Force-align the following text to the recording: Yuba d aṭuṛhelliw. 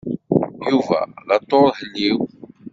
Yuba 0.69 0.99
d 1.27 1.29
aṭuṛhelliw. 1.37 2.19